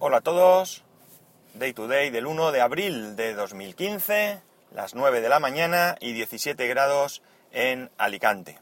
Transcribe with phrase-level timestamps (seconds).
[0.00, 0.84] Hola a todos,
[1.54, 4.40] Day to Day del 1 de abril de 2015,
[4.72, 8.60] las 9 de la mañana y 17 grados en Alicante.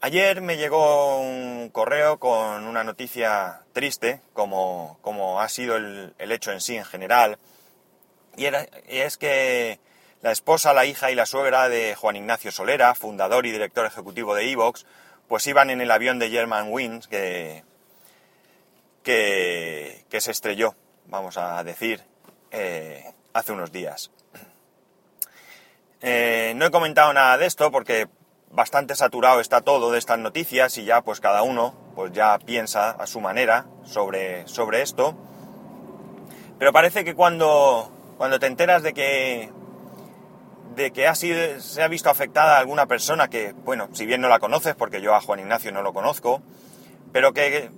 [0.00, 6.32] Ayer me llegó un correo con una noticia triste, como, como ha sido el, el,
[6.32, 7.38] hecho en sí en general,
[8.36, 8.46] y,
[8.88, 9.78] es que
[10.20, 14.34] la esposa, la hija y la suegra de Juan Ignacio Solera, fundador y director ejecutivo
[14.34, 14.84] de Evox,
[15.28, 17.62] pues iban en el avión de German Wings que,
[19.02, 20.74] que, que se estrelló,
[21.06, 22.02] vamos a decir,
[22.50, 24.10] eh, hace unos días.
[26.00, 28.08] Eh, no he comentado nada de esto porque
[28.50, 32.90] bastante saturado está todo de estas noticias y ya pues cada uno pues ya piensa
[32.90, 35.16] a su manera sobre, sobre esto.
[36.58, 39.50] Pero parece que cuando, cuando te enteras de que
[40.74, 44.28] de que ha sido, se ha visto afectada alguna persona que, bueno, si bien no
[44.28, 46.40] la conoces, porque yo a Juan Ignacio no lo conozco,
[47.12, 47.70] pero que,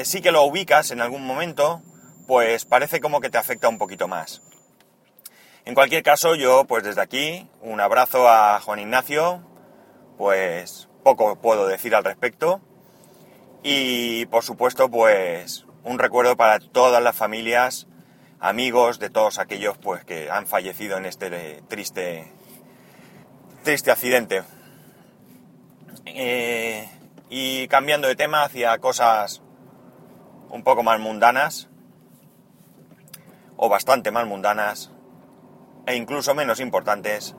[0.00, 1.82] que sí que lo ubicas en algún momento,
[2.26, 4.40] pues parece como que te afecta un poquito más.
[5.66, 9.42] En cualquier caso, yo pues desde aquí un abrazo a Juan Ignacio,
[10.16, 12.62] pues poco puedo decir al respecto
[13.62, 17.86] y por supuesto pues un recuerdo para todas las familias
[18.38, 22.32] amigos de todos aquellos pues que han fallecido en este triste
[23.64, 24.44] triste accidente
[26.06, 26.88] eh,
[27.28, 29.42] y cambiando de tema hacia cosas
[30.50, 31.68] un poco más mundanas
[33.56, 34.90] o bastante más mundanas
[35.86, 37.34] e incluso menos importantes.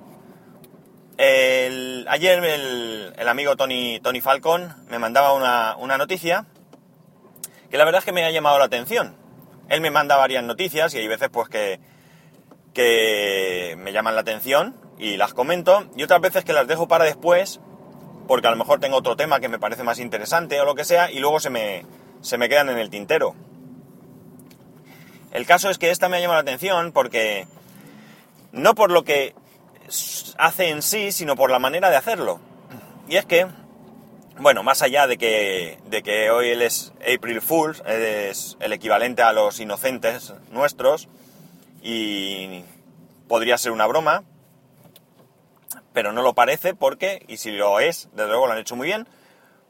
[1.17, 6.45] Ayer el, el, amigo Tony, Tony Falcon me mandaba una, una noticia
[7.69, 9.15] que la verdad es que me ha llamado la atención.
[9.69, 11.79] Él me manda varias noticias y hay veces pues que,
[12.73, 17.05] que me llaman la atención y las comento y otras veces que las dejo para
[17.05, 17.59] después
[18.27, 20.85] porque a lo mejor tengo otro tema que me parece más interesante o lo que
[20.85, 21.85] sea y luego se me,
[22.21, 23.35] se me quedan en el tintero.
[25.31, 27.47] El caso es que esta me ha llamado la atención porque
[28.51, 29.33] no por lo que
[30.37, 32.39] hace en sí, sino por la manera de hacerlo.
[33.07, 33.47] Y es que
[34.41, 39.21] bueno, más allá de que, de que hoy él es April Fools, es el equivalente
[39.21, 41.07] a los inocentes nuestros,
[41.83, 42.63] y
[43.27, 44.23] podría ser una broma,
[45.93, 48.87] pero no lo parece porque, y si lo es, desde luego lo han hecho muy
[48.87, 49.07] bien,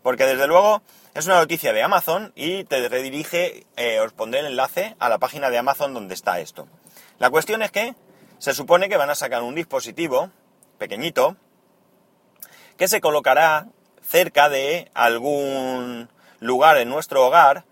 [0.04, 0.82] porque desde luego
[1.14, 5.18] es una noticia de Amazon y te redirige, eh, os pondré el enlace a la
[5.18, 6.68] página de Amazon donde está esto.
[7.20, 7.96] La cuestión es que
[8.40, 10.32] se supone que van a sacar un dispositivo
[10.78, 11.36] pequeñito
[12.78, 13.68] que se colocará
[14.02, 17.64] cerca de algún lugar en nuestro hogar,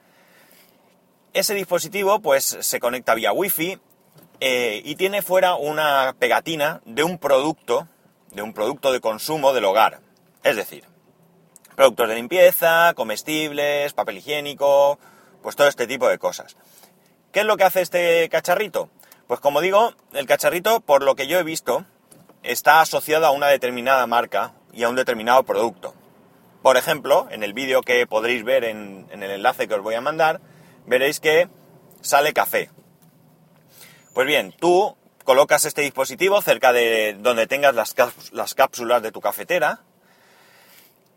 [1.34, 3.79] ese dispositivo pues se conecta vía wifi
[4.40, 7.88] eh, y tiene fuera una pegatina de un producto,
[8.31, 10.00] de un producto de consumo del hogar.
[10.44, 10.85] Es decir,
[11.79, 15.00] productos de limpieza, comestibles, papel higiénico,
[15.41, 16.57] pues todo este tipo de cosas.
[17.31, 18.90] ¿Qué es lo que hace este cacharrito?
[19.28, 21.85] Pues como digo, el cacharrito, por lo que yo he visto,
[22.44, 25.94] está asociado a una determinada marca y a un determinado producto.
[26.62, 30.01] Por ejemplo, en el vídeo que podréis ver en, el enlace que os voy a
[30.01, 30.41] mandar,
[30.85, 31.47] veréis que
[32.01, 32.69] sale café.
[34.13, 37.73] Pues bien, tú colocas este dispositivo cerca de donde tengas
[38.34, 39.85] las cápsulas de tu cafetera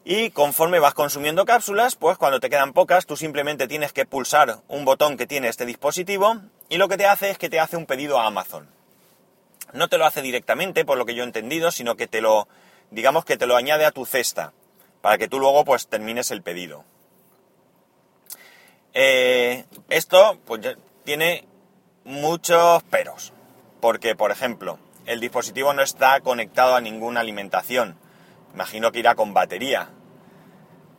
[0.05, 4.59] y conforme vas consumiendo cápsulas, pues cuando te quedan pocas, tú simplemente tienes que pulsar
[4.69, 7.77] un botón que tiene este dispositivo y lo que te hace es que te hace
[7.77, 8.69] un pedido a Amazon.
[9.73, 12.49] No te lo hace directamente, por lo que yo he entendido, sino que te lo,
[12.91, 14.53] digamos que te lo añade a tu cesta
[15.01, 16.85] para que tú luego pues termines el pedido.
[18.95, 20.61] Eh, esto pues
[21.05, 21.47] tiene
[22.05, 23.33] muchos peros,
[23.81, 27.97] porque por ejemplo, el dispositivo no está conectado a ninguna alimentación.
[28.55, 29.91] Imagino que irá con batería.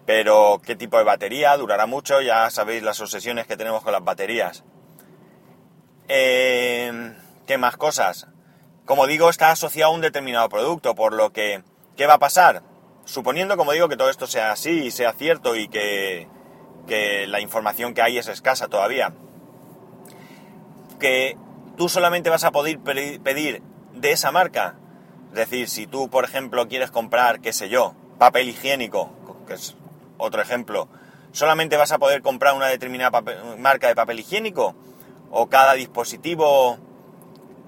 [0.06, 1.56] Pero ¿qué tipo de batería?
[1.58, 4.64] Durará mucho, ya sabéis las obsesiones que tenemos con las baterías.
[6.08, 7.14] Eh,
[7.48, 8.28] ¿Qué más cosas?
[8.86, 11.64] Como digo, está asociado a un determinado producto, por lo que,
[11.96, 12.64] ¿qué va a pasar?
[13.06, 16.28] suponiendo, como digo, que todo esto sea así y sea cierto y que,
[16.88, 19.14] que la información que hay es escasa todavía,
[21.00, 21.38] que
[21.78, 23.62] tú solamente vas a poder pedir
[23.94, 24.78] de esa marca.
[25.34, 29.10] Es decir, si tú, por ejemplo, quieres comprar, qué sé yo, papel higiénico,
[29.48, 29.76] que es
[30.20, 30.88] otro ejemplo,
[31.32, 33.24] solamente vas a poder comprar una determinada
[33.58, 34.76] marca de papel higiénico,
[35.32, 36.78] o cada dispositivo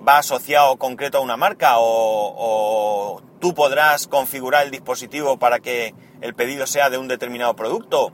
[0.07, 5.95] va asociado concreto a una marca, o, o tú podrás configurar el dispositivo para que
[6.21, 8.13] el pedido sea de un determinado producto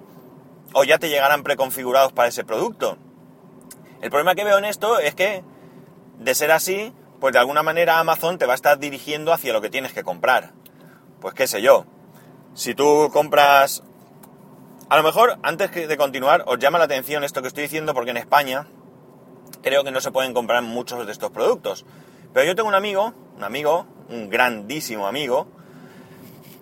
[0.73, 2.97] o ya te llegarán preconfigurados para ese producto.
[4.01, 5.43] El problema que veo en esto es que,
[6.19, 9.61] de ser así, pues de alguna manera Amazon te va a estar dirigiendo hacia lo
[9.61, 10.53] que tienes que comprar.
[11.21, 11.85] Pues qué sé yo,
[12.55, 13.83] si tú compras...
[14.89, 18.09] A lo mejor, antes de continuar, os llama la atención esto que estoy diciendo porque
[18.09, 18.65] en España
[19.61, 21.85] creo que no se pueden comprar muchos de estos productos.
[22.33, 25.47] Pero yo tengo un amigo, un amigo, un grandísimo amigo,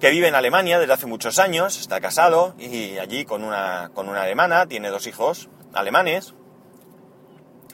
[0.02, 4.10] que vive en Alemania desde hace muchos años, está casado y allí con una, con
[4.10, 6.36] una alemana, tiene dos hijos alemanes,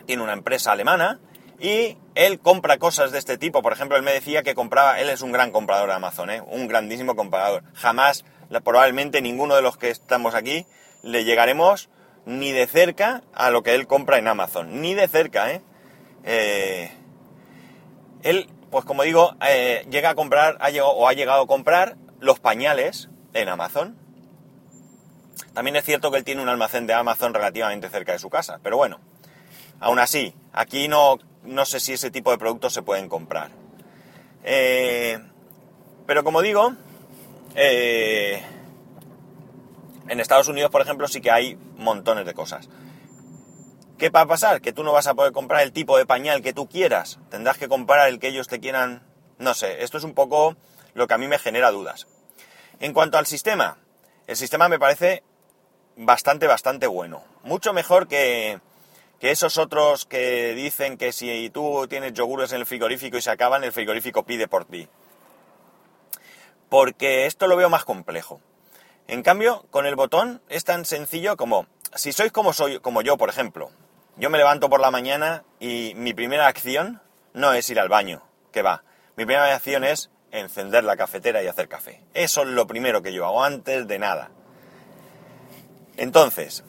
[0.05, 1.19] tiene una empresa alemana
[1.59, 3.61] y él compra cosas de este tipo.
[3.61, 6.41] Por ejemplo, él me decía que compraba, él es un gran comprador de Amazon, ¿eh?
[6.41, 7.63] un grandísimo comprador.
[7.73, 8.25] Jamás,
[8.63, 10.65] probablemente ninguno de los que estamos aquí,
[11.01, 11.89] le llegaremos
[12.25, 14.81] ni de cerca a lo que él compra en Amazon.
[14.81, 15.61] Ni de cerca, ¿eh?
[16.23, 16.91] eh
[18.23, 21.95] él, pues como digo, eh, llega a comprar, ha llegado, o ha llegado a comprar
[22.19, 23.97] los pañales en Amazon.
[25.53, 28.59] También es cierto que él tiene un almacén de Amazon relativamente cerca de su casa,
[28.63, 28.99] pero bueno,
[29.79, 33.51] aún así, aquí no, no sé si ese tipo de productos se pueden comprar.
[34.43, 35.19] Eh,
[36.05, 36.73] pero como digo,
[37.55, 38.43] eh,
[40.07, 42.69] en Estados Unidos, por ejemplo, sí que hay montones de cosas.
[43.97, 44.61] ¿Qué va a pasar?
[44.61, 47.17] Que tú no vas a poder comprar el tipo de pañal que tú quieras.
[47.29, 49.03] Tendrás que comprar el que ellos te quieran.
[49.39, 50.57] No sé, esto es un poco
[50.93, 52.07] lo que a mí me genera dudas.
[52.79, 53.77] En cuanto al sistema,
[54.27, 55.23] el sistema me parece
[55.95, 57.23] bastante, bastante bueno.
[57.43, 58.59] Mucho mejor que,
[59.19, 63.31] que esos otros que dicen que si tú tienes yogures en el frigorífico y se
[63.31, 64.87] acaban, el frigorífico pide por ti.
[66.69, 68.41] Porque esto lo veo más complejo.
[69.07, 73.17] En cambio, con el botón es tan sencillo como, si sois como, soy, como yo,
[73.17, 73.69] por ejemplo,
[74.17, 77.01] yo me levanto por la mañana y mi primera acción
[77.33, 78.83] no es ir al baño, que va.
[79.15, 82.01] Mi primera acción es encender la cafetera y hacer café.
[82.13, 84.31] Eso es lo primero que yo hago antes de nada.
[85.97, 86.63] Entonces,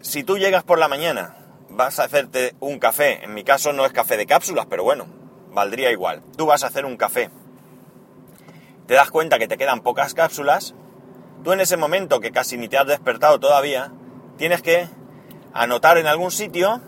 [0.00, 1.36] si tú llegas por la mañana,
[1.80, 5.06] vas a hacerte un café, en mi caso no es café de cápsulas, pero bueno,
[5.54, 6.22] valdría igual.
[6.36, 7.30] Tú vas a hacer un café,
[8.86, 10.74] te das cuenta que te quedan pocas cápsulas,
[11.42, 13.92] tú en ese momento que casi ni te has despertado todavía,
[14.36, 14.90] tienes que
[15.54, 16.82] anotar en algún sitio,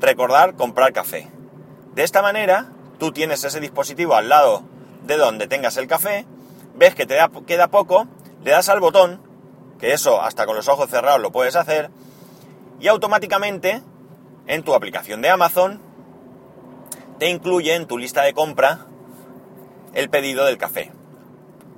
[0.00, 1.30] recordar comprar café.
[1.94, 4.64] De esta manera, tú tienes ese dispositivo al lado
[5.04, 6.26] de donde tengas el café,
[6.74, 8.08] ves que te queda poco,
[8.42, 9.22] le das al botón,
[9.78, 11.92] que eso hasta con los ojos cerrados lo puedes hacer,
[12.80, 13.80] y automáticamente
[14.46, 15.80] en tu aplicación de Amazon
[17.18, 18.86] te incluye en tu lista de compra
[19.94, 20.92] el pedido del café.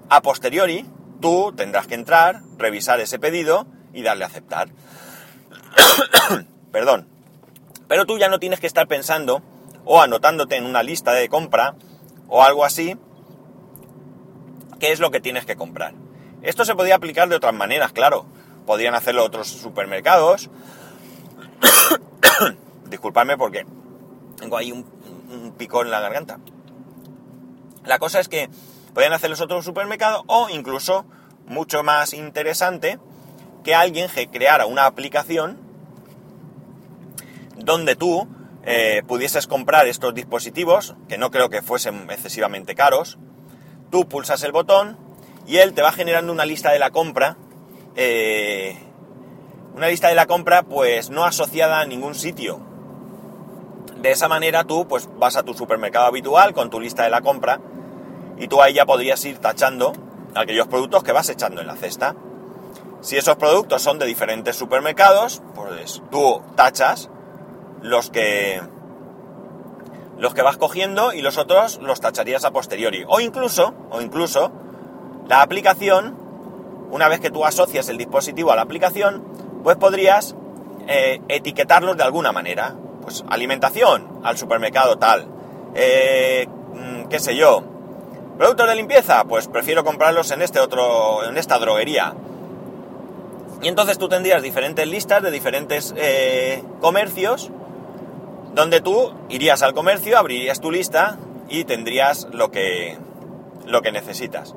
[0.08, 0.86] A posteriori,
[1.20, 4.68] tú tendrás que entrar, revisar ese pedido y darle a aceptar.
[6.72, 7.08] Perdón.
[7.88, 9.42] Pero tú ya no tienes que estar pensando
[9.84, 11.74] o anotándote en una lista de compra
[12.28, 12.96] o algo así
[14.78, 15.94] qué es lo que tienes que comprar.
[16.42, 18.26] Esto se podía aplicar de otras maneras, claro.
[18.66, 20.50] Podrían hacerlo otros supermercados.
[22.88, 23.66] Disculpadme porque
[24.36, 24.84] tengo ahí un,
[25.56, 26.38] picón en la garganta.
[27.84, 28.48] La cosa es que
[28.94, 31.06] podrían hacerlo otros supermercados o incluso,
[31.46, 32.98] mucho más interesante,
[33.64, 35.58] que alguien creara una aplicación
[37.56, 38.28] donde tú
[38.64, 43.18] eh, pudieses comprar estos dispositivos, que no creo que fuesen excesivamente caros,
[43.90, 44.98] tú pulsas el botón
[45.46, 47.36] y él te va generando una lista de la compra,
[47.94, 48.76] eh,
[49.74, 52.65] una lista de la compra pues no asociada a ningún sitio.
[54.00, 57.22] De esa manera tú pues vas a tu supermercado habitual con tu lista de la
[57.22, 57.60] compra
[58.38, 59.92] y tú ahí ya podrías ir tachando
[60.34, 62.14] aquellos productos que vas echando en la cesta.
[63.00, 67.10] Si esos productos son de diferentes supermercados, pues tú tachas
[67.82, 68.60] los que
[70.18, 73.04] los que vas cogiendo y los otros los tacharías a posteriori.
[73.06, 74.50] O incluso, o incluso,
[75.28, 76.16] la aplicación,
[76.90, 79.22] una vez que tú asocias el dispositivo a la aplicación,
[79.62, 80.34] pues podrías
[80.88, 82.74] eh, etiquetarlos de alguna manera.
[83.06, 85.28] Pues alimentación, al supermercado tal.
[85.76, 87.62] Eh, mm, qué sé yo.
[88.36, 92.14] Productos de limpieza, pues prefiero comprarlos en este otro, en esta droguería.
[93.62, 97.52] Y entonces tú tendrías diferentes listas de diferentes eh, comercios
[98.54, 101.16] donde tú irías al comercio, abrirías tu lista
[101.48, 102.98] y tendrías lo que,
[103.66, 104.56] lo que necesitas.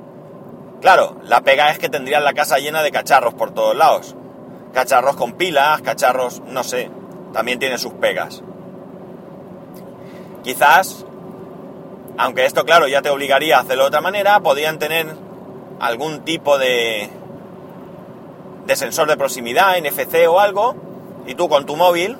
[0.80, 4.16] Claro, la pega es que tendrías la casa llena de cacharros por todos lados.
[4.74, 6.90] Cacharros con pilas, cacharros, no sé,
[7.32, 8.42] también tiene sus pegas.
[10.42, 11.04] Quizás,
[12.16, 15.06] aunque esto claro ya te obligaría a hacerlo de otra manera, podrían tener
[15.80, 17.10] algún tipo de,
[18.74, 20.76] sensor de proximidad, NFC o algo,
[21.26, 22.16] y tú con tu móvil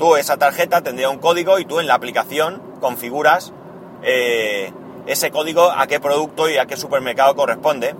[0.00, 3.52] tú esa tarjeta tendría un código y tú en la aplicación configuras
[4.02, 4.72] eh,
[5.06, 7.94] ese código a qué producto y a qué supermercado corresponde.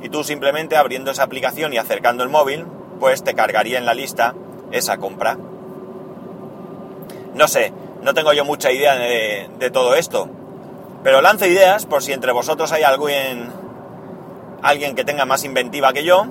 [0.00, 2.66] Y tú simplemente abriendo esa aplicación y acercando el móvil,
[3.00, 4.34] pues te cargaría en la lista
[4.70, 5.36] esa compra.
[7.40, 10.28] No sé, no tengo yo mucha idea de, todo esto,
[11.02, 13.50] pero lanzo ideas por si entre vosotros hay alguien,
[14.60, 16.26] alguien que tenga más inventiva que yo,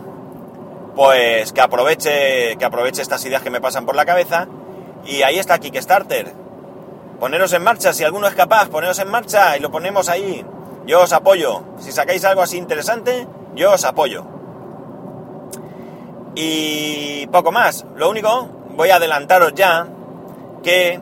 [0.96, 4.48] pues que aproveche, que aproveche estas ideas que me pasan por la cabeza
[5.04, 6.32] Y ahí está Kickstarter.
[7.20, 10.46] Poneros en marcha, si alguno es capaz, poneros en marcha y lo ponemos ahí.
[10.86, 11.64] Yo os apoyo.
[11.80, 14.28] Si sacáis algo así interesante, yo os apoyo.
[16.36, 17.88] Y poco más.
[17.96, 19.88] Lo único, voy a adelantaros ya
[20.62, 21.00] que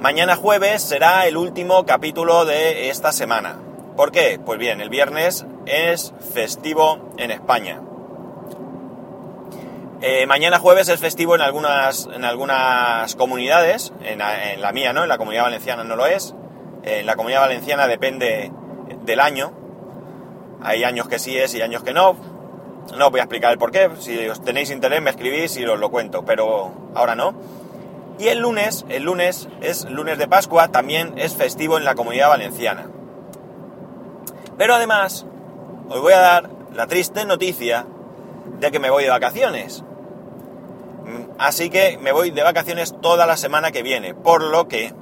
[0.00, 3.58] mañana jueves será el último capítulo de esta semana.
[3.96, 4.40] ¿Por qué?
[4.44, 7.80] Pues bien, el viernes es festivo en España.
[10.00, 15.08] Eh, mañana jueves es festivo en algunas, en algunas comunidades, en la, mía no, en
[15.08, 16.34] la comunidad valenciana no lo es.
[16.82, 18.50] En la comunidad valenciana depende
[19.04, 19.52] del año.
[20.60, 22.16] Hay años que sí es y años que no.
[22.96, 23.90] No os voy a explicar el por qué.
[24.00, 27.34] Si os tenéis interés me escribís y os lo cuento, pero ahora no.
[28.22, 32.28] Y el lunes, el lunes es lunes de Pascua, también es festivo en la comunidad
[32.28, 32.88] valenciana.
[34.56, 35.26] Pero además,
[35.88, 37.84] os voy a dar la triste noticia
[38.60, 39.82] de que me voy de vacaciones.
[41.36, 44.94] Así que me voy de vacaciones toda la semana que viene, por lo que,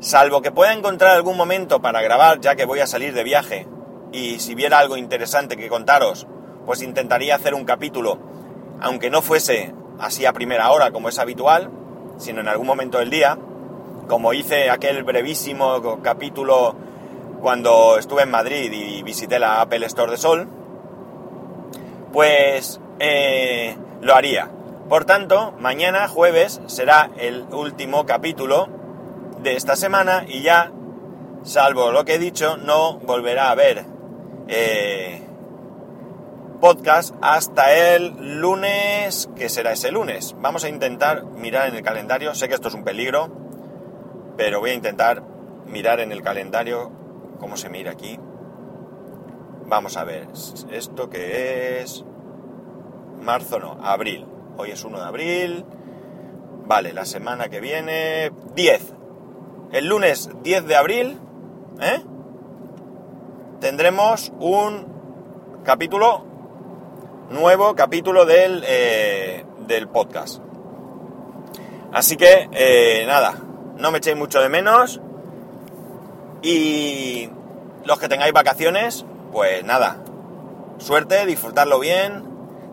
[0.00, 3.66] salvo que pueda encontrar algún momento para grabar ya que voy a salir de viaje,
[4.12, 6.26] y si viera algo interesante que contaros,
[6.66, 8.18] pues intentaría hacer un capítulo,
[8.82, 11.70] aunque no fuese así a primera hora como es habitual,
[12.18, 13.38] sino en algún momento del día,
[14.08, 16.74] como hice aquel brevísimo capítulo
[17.40, 20.48] cuando estuve en Madrid y visité la Apple Store de Sol,
[22.12, 24.50] pues eh, lo haría.
[24.88, 28.68] Por tanto, mañana jueves será el último capítulo
[29.42, 30.72] de esta semana y ya,
[31.44, 33.84] salvo lo que he dicho, no volverá a haber
[34.48, 35.22] eh,
[36.60, 40.36] podcast hasta el lunes, que será ese lunes.
[40.38, 43.30] Vamos a intentar mirar en el calendario, sé que esto es un peligro,
[44.36, 45.22] pero voy a intentar
[45.66, 46.90] mirar en el calendario
[47.38, 48.18] cómo se mira aquí.
[49.66, 50.28] Vamos a ver,
[50.70, 52.04] esto que es
[53.20, 54.26] marzo, no, abril.
[54.56, 55.64] Hoy es 1 de abril.
[56.66, 58.94] Vale, la semana que viene, 10.
[59.72, 61.18] El lunes 10 de abril,
[61.80, 62.02] ¿eh?
[63.60, 64.86] Tendremos un
[65.64, 66.24] capítulo,
[67.30, 70.40] nuevo capítulo del, eh, del podcast.
[71.92, 73.34] Así que, eh, nada,
[73.78, 75.00] no me echéis mucho de menos.
[76.42, 77.30] Y
[77.84, 79.96] los que tengáis vacaciones, pues nada,
[80.78, 82.24] suerte, disfrutarlo bien,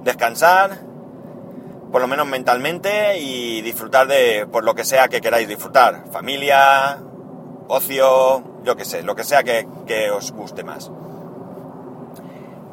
[0.04, 0.88] descansar
[1.92, 6.04] por lo menos mentalmente, y disfrutar de por lo que sea que queráis disfrutar.
[6.12, 7.00] Familia,
[7.68, 9.66] ocio, yo qué sé, lo que sea que,
[10.12, 10.92] os guste más.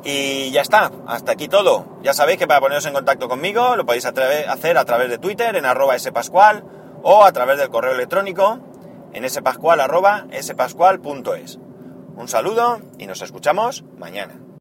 [0.04, 1.86] Y ya está, hasta aquí todo.
[2.02, 5.56] Ya sabéis que para poneros en contacto conmigo lo podéis hacer a través de Twitter
[5.56, 6.62] en arroba spascual
[7.02, 8.58] o a través del correo electrónico
[9.14, 11.58] en spascual arroba spascual.es.
[12.16, 14.43] Un saludo y nos escuchamos mañana.